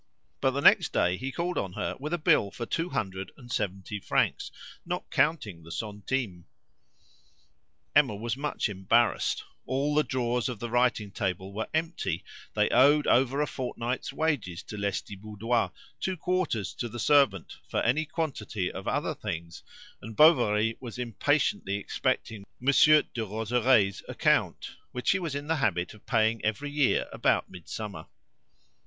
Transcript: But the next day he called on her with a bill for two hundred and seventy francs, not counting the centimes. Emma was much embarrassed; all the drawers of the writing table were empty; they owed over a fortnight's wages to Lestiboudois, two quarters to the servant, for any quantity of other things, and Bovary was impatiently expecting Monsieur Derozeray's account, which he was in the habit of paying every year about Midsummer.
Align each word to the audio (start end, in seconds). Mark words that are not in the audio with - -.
But 0.39 0.49
the 0.49 0.61
next 0.61 0.93
day 0.93 1.15
he 1.15 1.31
called 1.31 1.59
on 1.59 1.73
her 1.73 1.95
with 1.99 2.11
a 2.11 2.17
bill 2.17 2.49
for 2.49 2.65
two 2.65 2.89
hundred 2.89 3.31
and 3.37 3.51
seventy 3.51 3.99
francs, 3.99 4.49
not 4.83 5.11
counting 5.11 5.61
the 5.61 5.71
centimes. 5.71 6.43
Emma 7.95 8.15
was 8.15 8.35
much 8.35 8.67
embarrassed; 8.67 9.43
all 9.67 9.93
the 9.93 10.03
drawers 10.03 10.49
of 10.49 10.57
the 10.57 10.71
writing 10.71 11.11
table 11.11 11.53
were 11.53 11.67
empty; 11.71 12.23
they 12.55 12.67
owed 12.69 13.05
over 13.05 13.41
a 13.41 13.45
fortnight's 13.45 14.11
wages 14.11 14.63
to 14.63 14.75
Lestiboudois, 14.75 15.69
two 15.99 16.17
quarters 16.17 16.73
to 16.73 16.89
the 16.89 16.97
servant, 16.97 17.57
for 17.69 17.79
any 17.83 18.03
quantity 18.03 18.71
of 18.71 18.87
other 18.87 19.13
things, 19.13 19.61
and 20.01 20.15
Bovary 20.15 20.77
was 20.79 20.97
impatiently 20.97 21.75
expecting 21.75 22.43
Monsieur 22.59 23.03
Derozeray's 23.03 24.01
account, 24.09 24.77
which 24.93 25.11
he 25.11 25.19
was 25.19 25.35
in 25.35 25.45
the 25.45 25.57
habit 25.57 25.93
of 25.93 26.07
paying 26.07 26.43
every 26.43 26.71
year 26.71 27.05
about 27.13 27.51
Midsummer. 27.51 28.07